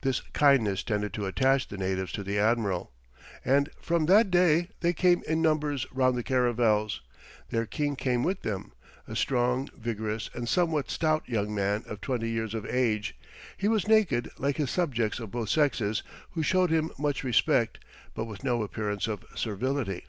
This 0.00 0.20
kindness 0.32 0.82
tended 0.82 1.12
to 1.12 1.26
attach 1.26 1.68
the 1.68 1.76
natives 1.78 2.10
to 2.14 2.24
the 2.24 2.40
admiral, 2.40 2.90
and 3.44 3.70
from 3.80 4.06
that 4.06 4.28
day 4.28 4.70
they 4.80 4.92
came 4.92 5.22
in 5.28 5.40
numbers 5.40 5.86
round 5.92 6.16
the 6.18 6.24
caravels; 6.24 7.02
their 7.50 7.64
king 7.64 7.94
came 7.94 8.24
with 8.24 8.42
them, 8.42 8.72
a 9.06 9.14
strong, 9.14 9.68
vigorous, 9.78 10.28
and 10.34 10.48
somewhat 10.48 10.90
stout 10.90 11.28
young 11.28 11.54
man 11.54 11.84
of 11.86 12.00
twenty 12.00 12.30
years 12.30 12.52
of 12.52 12.66
age; 12.66 13.16
he 13.56 13.68
was 13.68 13.86
naked, 13.86 14.28
like 14.38 14.56
his 14.56 14.72
subjects 14.72 15.20
of 15.20 15.30
both 15.30 15.50
sexes, 15.50 16.02
who 16.32 16.42
showed 16.42 16.70
him 16.72 16.90
much 16.98 17.22
respect, 17.22 17.78
but 18.12 18.24
with 18.24 18.42
no 18.42 18.60
appearance 18.64 19.06
of 19.06 19.24
servility. 19.36 20.04